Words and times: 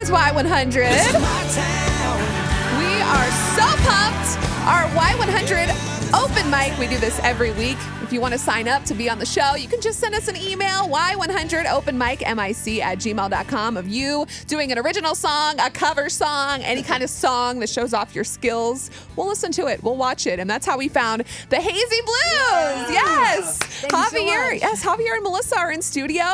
It's 0.00 0.10
Y100. 0.10 0.78
We 2.78 3.02
are 3.02 3.30
so 3.56 3.66
pumped. 3.82 4.38
Our 4.64 4.84
Y100 4.94 6.14
open 6.14 6.48
mic. 6.48 6.78
We 6.78 6.86
do 6.86 6.98
this 6.98 7.18
every 7.24 7.50
week. 7.50 7.78
If 8.04 8.12
you 8.12 8.20
want 8.20 8.32
to 8.32 8.38
sign 8.38 8.68
up 8.68 8.84
to 8.84 8.94
be 8.94 9.10
on 9.10 9.18
the 9.18 9.26
show, 9.26 9.56
you 9.56 9.66
can 9.66 9.80
just 9.80 9.98
send 9.98 10.14
us 10.14 10.28
an 10.28 10.36
email, 10.36 10.88
Y100 10.88 11.68
open 11.68 11.98
mic, 11.98 12.20
MIC 12.20 12.80
at 12.80 12.98
gmail.com 12.98 13.76
of 13.76 13.88
you 13.88 14.24
doing 14.46 14.70
an 14.70 14.78
original 14.78 15.16
song, 15.16 15.58
a 15.58 15.68
cover 15.68 16.08
song, 16.08 16.62
any 16.62 16.84
kind 16.84 17.02
of 17.02 17.10
song 17.10 17.58
that 17.58 17.68
shows 17.68 17.92
off 17.92 18.14
your 18.14 18.22
skills. 18.22 18.92
We'll 19.16 19.26
listen 19.26 19.50
to 19.50 19.66
it. 19.66 19.82
We'll 19.82 19.96
watch 19.96 20.28
it. 20.28 20.38
And 20.38 20.48
that's 20.48 20.64
how 20.64 20.78
we 20.78 20.86
found 20.86 21.24
the 21.48 21.56
Hazy 21.56 22.00
Blues. 22.02 22.92
Yes. 22.94 23.58
Thank 23.58 23.92
you 23.92 23.98
so 23.98 24.16
Javier, 24.16 24.60
yes, 24.60 24.84
Javier 24.84 25.14
and 25.14 25.24
Melissa 25.24 25.58
are 25.58 25.72
in 25.72 25.82
studio. 25.82 26.24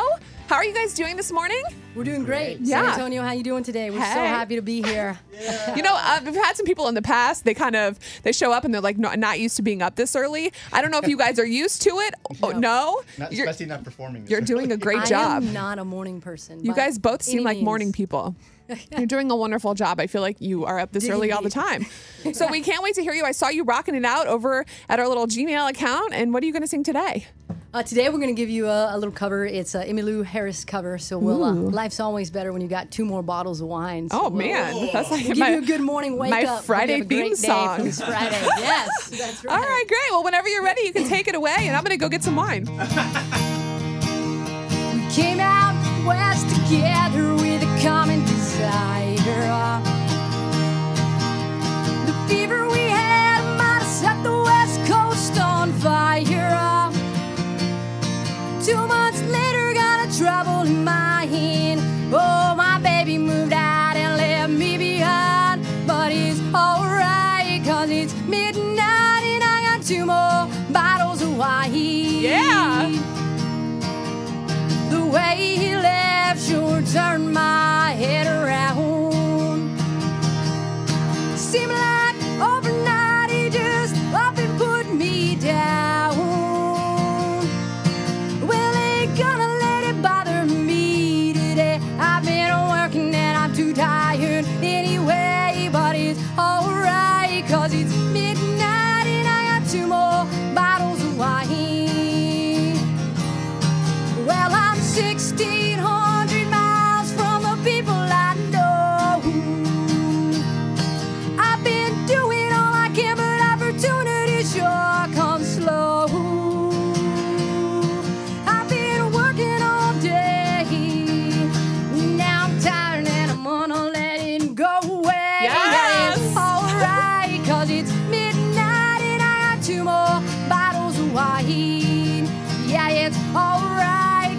How 0.48 0.56
are 0.56 0.64
you 0.66 0.74
guys 0.74 0.92
doing 0.92 1.16
this 1.16 1.32
morning? 1.32 1.62
We're 1.94 2.02
doing 2.04 2.24
great. 2.24 2.58
Yeah. 2.60 2.82
San 2.82 2.90
Antonio, 2.92 3.22
how 3.22 3.32
you 3.32 3.44
doing 3.44 3.62
today? 3.62 3.88
We're 3.90 3.98
so 3.98 4.02
happy 4.02 4.56
to 4.56 4.62
be 4.62 4.82
here. 4.82 5.18
You 5.76 5.82
know, 5.82 5.94
uh, 5.98 6.20
we've 6.24 6.34
had 6.36 6.56
some 6.56 6.64
people 6.64 6.86
in 6.88 6.94
the 6.94 7.02
past. 7.02 7.44
They 7.44 7.54
kind 7.54 7.74
of 7.74 7.98
they 8.22 8.30
show 8.32 8.52
up 8.52 8.64
and 8.64 8.72
they're 8.72 8.80
like 8.80 8.96
not, 8.98 9.18
not 9.18 9.40
used 9.40 9.56
to 9.56 9.62
being 9.62 9.82
up 9.82 9.96
this 9.96 10.14
early. 10.14 10.52
I 10.72 10.80
don't 10.80 10.92
know 10.92 10.98
if 10.98 11.08
you 11.08 11.16
guys 11.16 11.38
are 11.40 11.46
used 11.46 11.82
to 11.82 11.90
it. 11.98 12.14
Oh, 12.42 12.50
no, 12.50 13.00
Not, 13.16 13.32
you're, 13.32 13.46
especially 13.48 13.66
not 13.66 13.84
performing. 13.84 14.22
this 14.22 14.30
you're 14.30 14.38
early. 14.40 14.46
doing 14.46 14.72
a 14.72 14.76
great 14.76 15.04
job. 15.04 15.04
I 15.04 15.40
job. 15.40 15.42
am 15.44 15.52
not 15.52 15.78
a 15.78 15.84
morning 15.84 16.20
person. 16.20 16.62
You 16.64 16.72
by 16.72 16.76
guys 16.76 16.98
both 16.98 17.22
seem 17.22 17.38
any 17.38 17.44
like 17.44 17.56
means. 17.56 17.64
morning 17.64 17.92
people. 17.92 18.34
You're 18.96 19.06
doing 19.06 19.30
a 19.30 19.36
wonderful 19.36 19.74
job. 19.74 20.00
I 20.00 20.06
feel 20.06 20.22
like 20.22 20.40
you 20.40 20.64
are 20.64 20.78
up 20.78 20.92
this 20.92 21.02
Digging 21.04 21.16
early 21.16 21.32
all 21.32 21.42
the 21.42 21.50
time. 21.50 21.84
So 22.32 22.46
we 22.48 22.60
can't 22.62 22.82
wait 22.82 22.94
to 22.94 23.02
hear 23.02 23.12
you. 23.12 23.24
I 23.24 23.32
saw 23.32 23.48
you 23.48 23.62
rocking 23.64 23.94
it 23.94 24.04
out 24.04 24.26
over 24.26 24.64
at 24.88 24.98
our 25.00 25.06
little 25.08 25.26
Gmail 25.26 25.68
account. 25.70 26.14
And 26.14 26.32
what 26.32 26.42
are 26.42 26.46
you 26.46 26.52
going 26.52 26.62
to 26.62 26.68
sing 26.68 26.82
today? 26.82 27.26
Uh, 27.74 27.82
today 27.82 28.08
we're 28.08 28.18
going 28.20 28.28
to 28.28 28.40
give 28.40 28.48
you 28.48 28.68
a, 28.68 28.94
a 28.94 28.96
little 28.96 29.10
cover. 29.12 29.44
It's 29.44 29.74
a 29.74 29.84
Emmylou 29.84 30.24
Harris 30.24 30.64
cover. 30.64 30.96
So 30.96 31.18
we'll, 31.18 31.42
uh, 31.42 31.52
life's 31.54 31.98
always 31.98 32.30
better 32.30 32.52
when 32.52 32.62
you 32.62 32.68
got 32.68 32.92
two 32.92 33.04
more 33.04 33.20
bottles 33.20 33.60
of 33.60 33.66
wine. 33.66 34.08
So 34.10 34.16
Oh 34.16 34.28
we'll- 34.28 34.46
man, 34.46 34.90
that's 34.92 35.10
like 35.10 35.26
We'll 35.26 35.36
my, 35.36 35.50
give 35.50 35.58
you 35.58 35.64
a 35.64 35.78
good 35.78 35.84
morning 35.84 36.16
wake 36.16 36.30
my 36.30 36.42
up. 36.44 36.58
Hope 36.58 36.64
Friday 36.66 36.98
have 36.98 37.02
a 37.02 37.04
great 37.06 37.22
theme 37.22 37.30
day 37.30 37.48
song. 37.48 37.82
this 37.84 38.00
Friday. 38.00 38.30
yes, 38.58 39.08
that's 39.10 39.44
right. 39.44 39.52
All 39.52 39.60
right, 39.60 39.84
great. 39.88 40.10
Well, 40.12 40.22
whenever 40.22 40.48
you're 40.48 40.62
ready, 40.62 40.82
you 40.82 40.92
can 40.92 41.08
take 41.08 41.26
it 41.26 41.34
away, 41.34 41.54
and 41.58 41.74
I'm 41.74 41.82
going 41.82 41.90
to 41.98 42.00
go 42.00 42.08
get 42.08 42.22
some 42.22 42.36
wine. 42.36 42.64
We 44.94 45.22
came 45.22 45.38
out 45.38 45.74
west 46.04 46.48
together 46.48 47.34
Two 58.64 58.86
months 58.86 59.20
later, 59.20 59.74
got 59.74 60.08
a 60.08 60.18
trouble 60.18 60.62
in 60.62 60.84
my 60.84 61.26
hand. 61.26 61.82
Oh, 62.10 62.54
my 62.56 62.78
baby 62.78 63.18
moved 63.18 63.52
out 63.52 63.94
and 63.94 64.16
left 64.16 64.52
me 64.52 64.78
behind. 64.78 65.62
But 65.86 66.10
it's 66.12 66.40
alright, 66.54 67.62
cause 67.62 67.90
it's 67.90 68.14
midnight 68.26 69.24
and 69.34 69.44
I 69.44 69.60
got 69.68 69.82
two 69.84 70.06
more 70.06 70.48
bottles 70.72 71.20
of 71.20 71.36
wine. 71.36 71.74
Yeah. 71.74 72.88
The 74.88 75.04
way 75.04 75.56
he 75.58 75.76
left 75.76 76.40
sure 76.40 76.80
turned 76.80 77.34
my 77.34 77.63
it's 96.06 96.20
alright, 96.38 97.44
cause 97.46 97.72
it's 97.72 97.94
midnight 98.12 99.06
and 99.06 99.26
I 99.28 99.58
got 99.58 99.68
two 99.70 99.86
more 99.86 100.26
bottles 100.54 101.02
of 101.02 101.18
wine. 101.18 102.76
Well, 104.26 104.50
I'm 104.52 104.78
1,600 104.78 106.03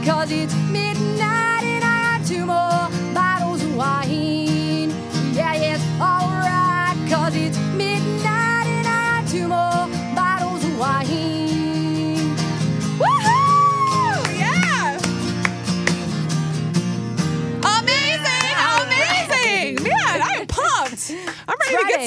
cause 0.06 0.30
it's 0.30 0.54
midnight 0.72 1.64
and 1.64 1.84
I 1.84 2.18
got 2.20 2.28
two 2.28 2.46
more 2.46 3.14
bottles 3.14 3.64
of 3.64 3.76
wine. 3.76 4.92
Yeah, 5.34 5.56
it's 5.56 5.84
alright, 6.00 6.96
cause 7.10 7.36
it's 7.36 7.58
midnight 7.76 8.34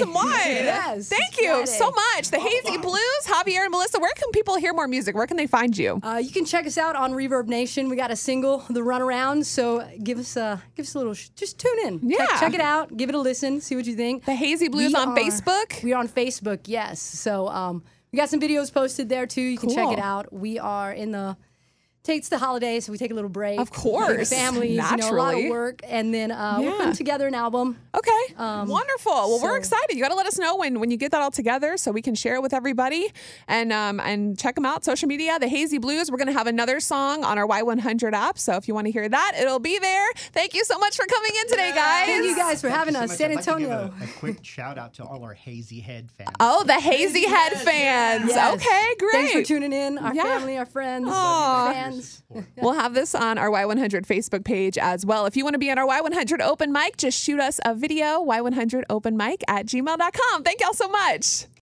I'm 0.02 0.14
ready 0.14 0.54
to 0.54 0.62
get 0.64 0.74
Friday. 0.74 0.78
some 0.78 0.88
wine. 0.88 0.94
Yes, 0.96 1.08
Thank 1.08 1.40
you 1.40 1.48
Friday. 1.48 1.66
so 1.66 1.90
much. 1.90 2.30
The 2.30 2.38
Hazy 2.40 2.78
Blues, 2.78 3.22
Javier 3.26 3.62
and 3.62 3.70
Melissa. 3.70 3.98
Where 3.98 4.12
can 4.16 4.30
people 4.32 4.56
hear 4.56 4.72
more 4.72 4.88
music? 4.88 5.14
Where 5.14 5.26
can 5.26 5.36
they 5.36 5.46
find 5.46 5.76
you? 5.76 6.00
Uh, 6.02 6.16
you 6.22 6.30
can 6.30 6.44
check 6.44 6.66
us 6.66 6.78
out 6.78 6.96
on 6.96 7.12
Reverb 7.12 7.46
Nation. 7.48 7.88
We 7.88 7.96
got 7.96 8.10
a 8.10 8.16
single, 8.16 8.58
"The 8.70 8.80
Runaround." 8.80 9.44
So 9.44 9.88
give 10.02 10.18
us 10.18 10.36
a 10.36 10.62
give 10.76 10.84
us 10.86 10.94
a 10.94 10.98
little. 10.98 11.14
Sh- 11.14 11.28
just 11.30 11.58
tune 11.58 11.78
in. 11.86 12.00
Yeah. 12.02 12.18
Check, 12.26 12.40
check 12.40 12.54
it 12.54 12.60
out. 12.60 12.96
Give 12.96 13.08
it 13.08 13.14
a 13.14 13.18
listen. 13.20 13.60
See 13.60 13.76
what 13.76 13.86
you 13.86 13.94
think. 13.96 14.24
The 14.24 14.34
Hazy 14.34 14.68
Blues 14.68 14.92
We 14.92 14.94
on 15.00 15.08
are- 15.10 15.16
Facebook? 15.16 15.82
We 15.82 15.92
are 15.92 16.00
on 16.00 16.08
Facebook. 16.08 16.60
Yes. 16.66 17.00
So 17.00 17.48
um, 17.48 17.82
we 18.12 18.16
got 18.18 18.28
some 18.30 18.40
videos 18.40 18.72
posted 18.72 19.08
there 19.08 19.26
too. 19.26 19.42
You 19.42 19.58
can 19.58 19.68
check 19.70 19.92
it 19.92 19.98
out. 19.98 20.32
We 20.32 20.58
are 20.58 20.92
in 20.92 21.12
the. 21.12 21.36
Takes 22.04 22.30
the 22.30 22.38
holidays, 22.38 22.86
so 22.86 22.92
we 22.92 22.96
take 22.96 23.10
a 23.10 23.14
little 23.14 23.28
break. 23.28 23.60
Of 23.60 23.70
course. 23.70 24.30
Big 24.30 24.38
families, 24.38 24.70
you 24.90 24.96
know, 24.96 25.10
a 25.10 25.12
lot 25.12 25.34
of 25.34 25.50
work, 25.50 25.80
and 25.86 26.14
then 26.14 26.30
uh, 26.30 26.56
we're 26.58 26.74
putting 26.76 26.92
together 26.94 27.26
an 27.26 27.34
album. 27.34 27.76
Okay. 27.94 28.34
Wonderful. 28.38 29.12
Well, 29.12 29.40
we're 29.42 29.58
excited. 29.58 29.94
You 29.94 30.02
got 30.02 30.08
to 30.08 30.14
let 30.14 30.26
us 30.26 30.38
know 30.38 30.56
when 30.56 30.80
when 30.80 30.90
you 30.90 30.96
get 30.96 31.10
that 31.10 31.20
all 31.20 31.30
together 31.30 31.76
so 31.76 31.92
we 31.92 32.00
can 32.00 32.14
share 32.14 32.36
it 32.36 32.42
with 32.42 32.54
everybody 32.54 33.12
and 33.46 33.72
um 33.74 34.00
and 34.00 34.38
check 34.38 34.54
them 34.54 34.64
out 34.64 34.84
social 34.84 35.06
media. 35.08 35.38
The 35.38 35.48
Hazy 35.48 35.76
Blues. 35.78 36.10
We're 36.10 36.16
going 36.16 36.28
to 36.28 36.32
have 36.32 36.46
another 36.46 36.80
song 36.80 37.24
on 37.24 37.36
our 37.36 37.46
Y100 37.46 38.12
app. 38.14 38.38
So 38.38 38.54
if 38.56 38.68
you 38.68 38.74
want 38.74 38.86
to 38.86 38.90
hear 38.90 39.06
that, 39.08 39.32
it'll 39.38 39.58
be 39.58 39.78
there. 39.78 40.06
Thank 40.32 40.54
you 40.54 40.64
so 40.64 40.78
much 40.78 40.96
for 40.96 41.04
coming 41.06 41.32
in 41.42 41.48
today, 41.48 41.72
guys. 41.74 42.06
Thank 42.06 42.24
you 42.24 42.36
guys 42.36 42.60
for 42.62 42.70
having 42.70 42.96
us, 42.96 43.08
much. 43.10 43.18
San 43.18 43.30
I'd 43.32 43.36
like 43.36 43.44
to 43.44 43.50
give 43.58 43.70
Antonio. 43.70 43.94
a, 44.00 44.04
a 44.04 44.06
quick 44.18 44.38
shout 44.44 44.78
out 44.78 44.94
to 44.94 45.04
all 45.04 45.22
our 45.24 45.34
Hazy 45.34 45.80
Head 45.80 46.10
fans. 46.10 46.30
Oh, 46.40 46.64
the 46.64 46.74
Hazy 46.80 47.26
Head 47.26 47.52
fans. 47.54 48.28
Yes. 48.30 48.54
Okay, 48.54 48.94
great. 48.98 49.12
Thanks 49.12 49.32
for 49.32 49.42
tuning 49.42 49.72
in, 49.74 49.98
our 49.98 50.14
Yeah. 50.14 50.22
family, 50.22 50.56
our 50.56 50.64
friends, 50.66 51.06
Aw. 51.10 51.68
Fans. 51.90 52.22
We'll 52.56 52.74
have 52.74 52.94
this 52.94 53.14
on 53.14 53.38
our 53.38 53.50
Y100 53.50 54.06
Facebook 54.06 54.44
page 54.44 54.78
as 54.78 55.04
well. 55.04 55.26
If 55.26 55.36
you 55.36 55.44
want 55.44 55.54
to 55.54 55.58
be 55.58 55.70
on 55.70 55.78
our 55.78 55.86
Y100 55.86 56.40
open 56.40 56.72
mic, 56.72 56.96
just 56.96 57.22
shoot 57.22 57.40
us 57.40 57.60
a 57.64 57.74
video, 57.74 58.24
Y100 58.24 58.84
open 58.88 59.16
mic 59.16 59.42
at 59.48 59.66
gmail.com. 59.66 60.42
Thank 60.44 60.60
y'all 60.60 60.74
so 60.74 60.88
much. 60.88 61.46